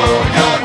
no, 0.00 0.50
no. 0.50 0.55